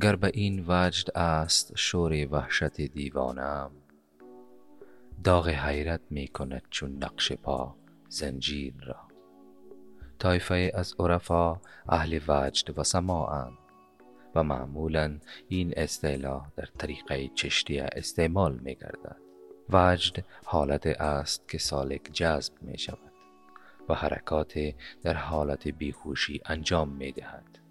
[0.00, 3.70] گر به این وجد است شور وحشت دیوانم
[5.24, 7.76] داغ حیرت می کند چون نقش پا
[8.08, 8.96] زنجیر را.
[10.18, 13.58] طایفه از عرفا اهل وجد و سماعند
[14.34, 15.18] و معمولا
[15.48, 19.16] این اصطلاح در طریقه چشتیه استعمال می گردد.
[19.70, 23.12] وجد حالت است که سالک جذب می شود
[23.88, 24.58] و حرکات
[25.02, 27.65] در حالت بیهوشی انجام می دهد.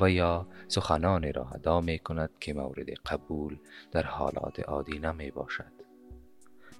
[0.00, 3.58] و یا سخنان را ادا می کند که مورد قبول
[3.92, 5.72] در حالات عادی نمی باشد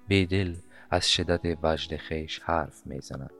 [0.07, 0.55] بیدل
[0.89, 3.33] از شدت وجد خیش حرف می زند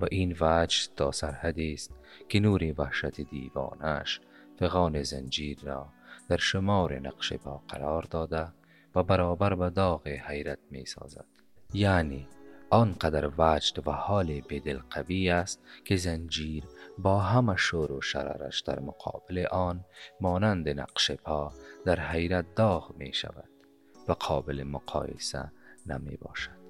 [0.00, 1.94] و این وجد تا سرحدی است
[2.28, 4.20] که نور وحشت دیوانش
[4.58, 5.88] فغان زنجیر را
[6.28, 8.48] در شمار نقش پا قرار داده
[8.94, 11.24] و برابر به داغ حیرت می سازد
[11.74, 12.28] یعنی
[12.72, 16.64] آنقدر وجد و حال بدل قوی است که زنجیر
[16.98, 19.84] با همه شور و شررش در مقابل آن
[20.20, 21.52] مانند نقش پا
[21.84, 23.48] در حیرت داغ می شود
[24.08, 25.52] و قابل مقایسه
[25.86, 26.61] نمی باشد